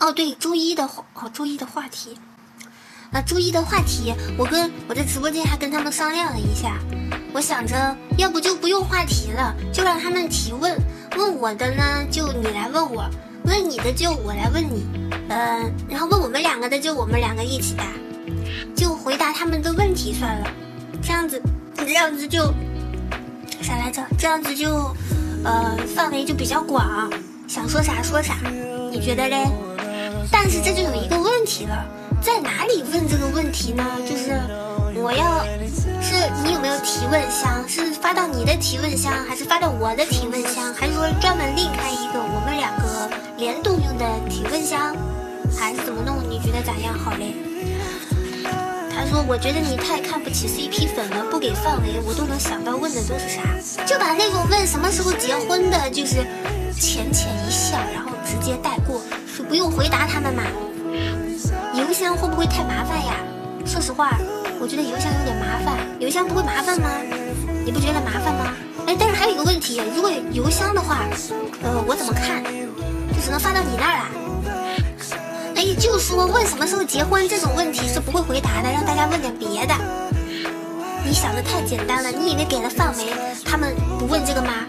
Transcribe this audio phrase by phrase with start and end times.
[0.00, 2.18] 哦，对，周一的话，哦，周一的话题，
[3.12, 6.78] 啊，周一的话题，我跟我在直播间还跟他们商量了一下，
[7.34, 10.74] 我想着要不就不用话题了，就让他们提问，
[11.18, 13.04] 问我的呢就你来问我，
[13.44, 14.86] 问你的就我来问你，
[15.28, 17.84] 呃，然后问我们两个的就我们两个一起答，
[18.74, 20.50] 就回答他们的问题算了，
[21.02, 21.42] 这样子，
[21.76, 22.44] 这样子就
[23.60, 24.02] 啥来着？
[24.18, 24.94] 这样子就，
[25.44, 27.12] 呃，范围就比较广，
[27.46, 28.36] 想说啥说啥，
[28.90, 29.44] 你觉得嘞？
[30.30, 31.84] 但是这就有一个问题了，
[32.20, 33.84] 在哪里问这个问题呢？
[34.08, 34.40] 就是
[34.94, 35.44] 我要
[36.02, 37.64] 是你有没有提问箱？
[37.68, 40.72] 是发到你的提问箱，还是发到我的提问箱？
[40.74, 44.94] 还是说专门另开一个我们两个联动用的提问箱？
[45.58, 46.18] 还是怎么弄？
[46.28, 47.34] 你觉得咋样好嘞？
[48.92, 53.40] 他说：“我觉得你太看不起 CP 粉了，不给范围，我都能想到问的都是啥，
[53.86, 56.16] 就把那种问什么时候结婚的，就是
[56.78, 59.02] 浅浅一笑，然后直接带过，
[59.36, 60.44] 就不用回答他们嘛。
[61.74, 63.16] 邮箱会不会太麻烦呀？
[63.66, 64.16] 说实话，
[64.60, 65.76] 我觉得邮箱有点麻烦。
[65.98, 66.88] 邮箱不会麻烦吗？
[67.64, 68.54] 你不觉得麻烦吗？
[68.86, 71.08] 哎，但是还有一个问题，如果邮箱的话，
[71.64, 72.44] 呃，我怎么看？
[73.12, 74.04] 就只能发到你那儿了。”
[75.58, 79.74] 哎，就说问什么时候结婚这种问题是不会回答的，让大家问点别的。
[81.04, 83.06] 你想的太简单了，你以为给了范围，
[83.44, 84.59] 他们不问这个吗？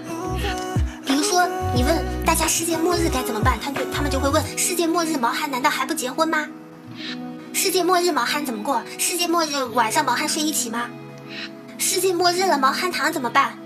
[2.31, 6.47] 大家世界末日该怎么办，他就他们就会问世界末日毛汉难道还不结婚吗？
[7.51, 8.81] 世界末日毛汉怎么过？
[8.97, 10.89] 世界末日晚上毛汉睡一起吗？
[11.77, 13.59] 世界末日了毛汉堂怎么办？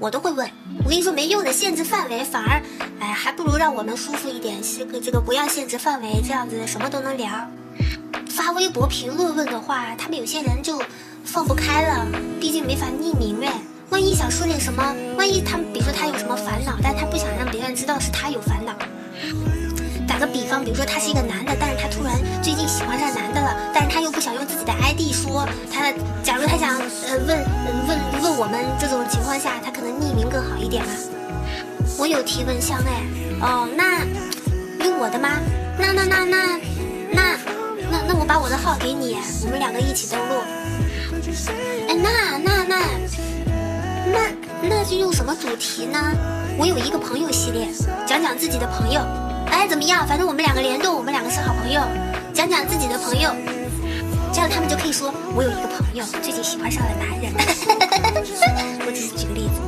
[0.00, 0.50] 我都会问。
[0.82, 2.60] 我跟你说没用的，限制范围反而，
[2.98, 4.60] 哎，还不如让我们舒服一点。
[4.60, 7.30] 这个这个不要限制范围，这样子什么都能聊。
[8.28, 10.82] 发微博评论问的话，他们有些人就
[11.24, 12.04] 放不开了，
[12.40, 13.52] 毕竟没法匿名呗。
[13.92, 14.82] 万一想说点什么，
[15.18, 18.72] 万一他比如说他有什么烦恼，但他不想让别人知道是他有烦恼。
[20.08, 25.92] 打个比方，比如说他是一个男的，但是他突然最近喜欢上男的了，但是他又不想用自己的 ID 说他。
[26.22, 27.44] 假如他想呃问
[27.86, 30.92] 问问我们这种情况下，他可能匿名更好一点嘛。
[31.98, 33.02] 我有提问箱哎，
[33.42, 34.06] 哦，那
[34.86, 35.28] 用我的吗？
[35.78, 36.58] 那那那那
[37.12, 37.36] 那
[37.90, 40.36] 那那我把我的号给你，我们两个一起登录。
[41.88, 42.31] 哎，那
[44.62, 45.98] 那就用什么主题呢？
[46.58, 47.68] 我有一个朋友系列，
[48.06, 49.00] 讲讲自己的朋友。
[49.50, 50.06] 哎，怎么样？
[50.06, 51.80] 反正我们两个联动，我们两个是好朋友，
[52.32, 53.30] 讲讲自己的朋友，
[54.32, 57.32] 这样他们就可以说我有一个朋友最近喜欢上了男人。
[58.86, 59.60] 我只是举个例子。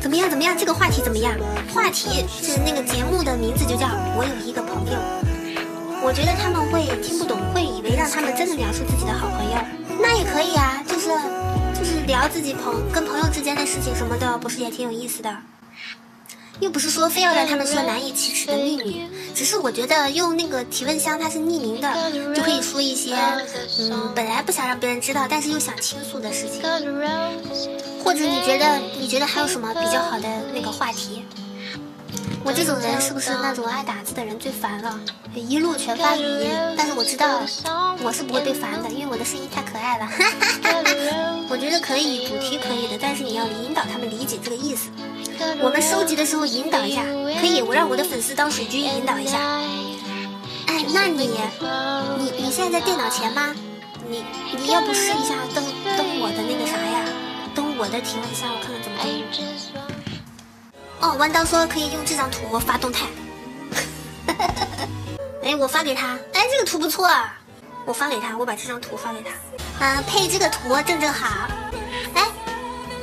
[0.00, 0.28] 怎么样？
[0.28, 0.56] 怎么样？
[0.56, 1.32] 这个话题怎么样？
[1.72, 4.98] 话题是那个节目的名字就叫我有一个朋友。
[6.00, 9.58] 我觉得他们会听不懂，会以为让他们真的描述自己的好朋友，
[10.00, 10.67] 那也可以啊，
[12.08, 15.36] 聊自己朋跟朋友之间的事情什么的，不是也挺有意思的？
[16.58, 23.14] 又不是说非要让他们说难以启齿的秘密，只是我觉得用那个提问箱它是匿名的，就可以说一些
[23.78, 26.62] 嗯本来不想让别人知道，但是又想倾诉的事情。
[28.02, 31.22] 或者你觉得你觉得还有什么比较好的那个话题？
[32.48, 34.98] 我这种人是不是那种爱打字的人最烦了？
[35.34, 36.48] 一路全发语音，
[36.78, 37.42] 但是我知道
[38.02, 40.08] 我是不会被烦的，因为我的声音太可爱了。
[41.50, 44.88] 我觉得可以，主题可以的，但是你要引导他们理解这个意思。
[45.60, 47.02] 我们收集的时候引导一下，
[47.38, 49.36] 可以，我让我的粉丝当水军引导一下。
[50.68, 51.28] 哎，那你，
[52.18, 53.54] 你你现在在电脑前吗？
[54.08, 54.24] 你
[54.56, 55.62] 你要不试一下登
[55.98, 57.04] 登我的那个啥呀？
[57.54, 59.97] 登我的提问箱，我看看怎么登。
[61.00, 63.06] 哦，弯刀说可以用这张图发动态。
[65.44, 66.18] 哎，我发给他。
[66.32, 67.08] 哎，这个图不错，
[67.84, 69.30] 我发给他，我把这张图发给他。
[69.80, 71.48] 嗯，配这个图正正好。
[72.14, 72.26] 哎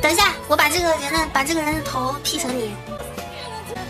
[0.01, 2.75] 等一下，我把这个人的把这个人的头 P 成你，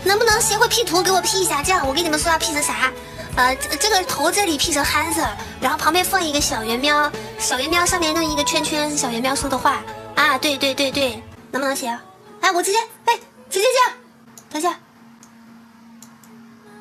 [0.02, 1.62] 能不能谁会 P 图给我 P 一下？
[1.62, 2.90] 这样我给你们说要 P 成啥？
[3.36, 5.20] 呃，这个头这里 P 成憨色，
[5.60, 9.82] 然后旁边放一个小圆喵，小圆喵上面弄一个圈圈，小圆喵说的话
[10.14, 11.94] 啊，对对对对，能不能行？
[12.40, 13.18] 哎，我直接哎，
[13.50, 13.98] 直接这样，
[14.50, 14.78] 等一下，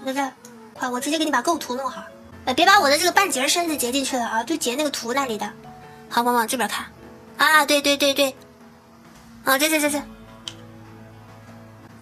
[0.05, 0.31] 在这，
[0.73, 2.03] 快，我直接给你把构图弄好，
[2.45, 5.51] 呃，别把我的这个半截身子截进去了啊，就截那个图那里的，
[6.09, 6.85] 好，往往这边看，
[7.37, 8.35] 啊，对对对对。
[9.43, 10.01] 啊，这这这这，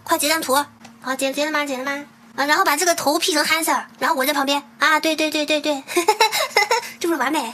[0.06, 0.56] 快截张图！
[1.02, 1.66] 好，截截了吗？
[1.66, 2.06] 截了吗？
[2.38, 5.84] 啊，然后把这个头 P 成憨色，然后我在旁边啊，对对对对对，
[7.02, 7.54] 这不是完美？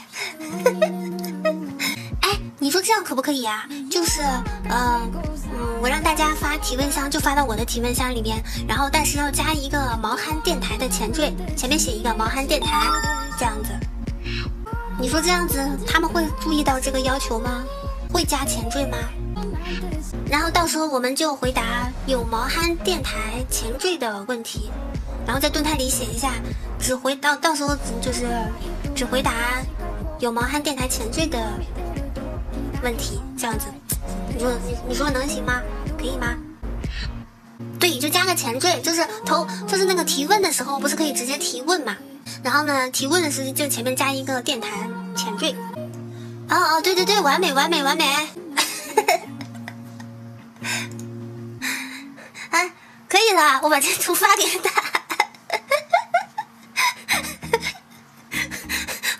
[2.22, 3.68] 哎，你说这样可不可以啊？
[3.90, 4.22] 就是，
[4.70, 5.12] 嗯，
[6.10, 12.90] 大家发提问箱，就发到我的提问箱里面，然后但是要加一个毛憨电台的前缀，前面写一个毛憨电台，
[13.38, 13.70] 这样子。
[15.00, 17.64] 你说这样子他们会注意到这个要求吗？
[18.12, 18.98] 会加前缀吗？
[20.28, 24.72] 然后到时候我们就回答有毛憨电台前缀的问题，
[25.28, 26.34] 然后在动态里写一下，
[26.80, 28.26] 只回到到时候就是
[28.96, 29.32] 只回答
[30.18, 31.38] 有毛憨电台前缀的
[32.82, 33.68] 问题，这样子，
[34.40, 34.58] 你说
[34.88, 35.62] 你说能行吗？
[35.98, 36.34] 可以吗？
[37.78, 41.98] 对，就加个前缀，就是头就是那个提问的时候，不是可以直接提问嘛？
[42.42, 44.70] 然后呢，提问的时候就前面加一个电台
[45.14, 45.54] 前缀。
[46.48, 48.06] 哦哦，对对对，完美完美完美。
[52.52, 52.72] 哎，
[53.10, 54.72] 可以了，我把这图发给他。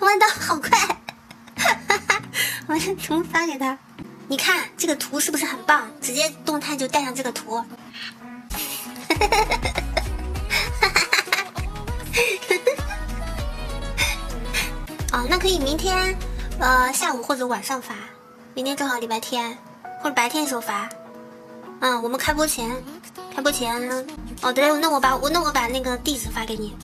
[0.00, 0.96] 弯道好快，
[2.68, 3.78] 我把这图发给他。
[4.30, 5.90] 你看这个图是不是很棒？
[6.00, 7.56] 直接动态就带上这个图。
[7.56, 7.64] 哈
[9.08, 11.24] 哈哈哈哈哈
[15.12, 16.16] 哦，那可以明天，
[16.60, 17.96] 呃，下午或者晚上发。
[18.54, 19.58] 明天正好礼拜天，
[20.00, 20.88] 或者白天的时候发。
[21.80, 22.70] 嗯，我们开播前，
[23.34, 24.06] 开播前。
[24.42, 26.76] 哦，对，那我把我那我把那个地址发给你。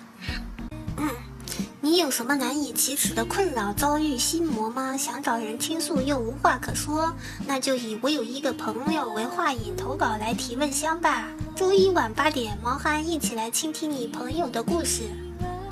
[1.86, 4.96] 你有什么难以启齿的困扰、遭遇、心魔吗？
[4.96, 7.14] 想找人倾诉又无话可说，
[7.46, 11.28] 那就以我有一个朋友为话引投稿来提问箱吧。
[11.54, 15.04] 周一晚八点，毛憨一起来倾听你朋友的故事。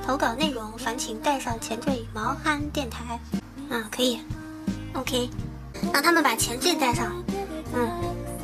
[0.07, 3.19] 投稿内容，烦请带上前缀“毛憨电台”。
[3.69, 4.21] 嗯，可以。
[4.93, 5.29] OK，
[5.93, 7.11] 让他们把前缀带上。
[7.75, 7.91] 嗯，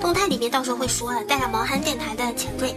[0.01, 2.75] 动态里面到时候会说的，带上毛憨电台的前缀。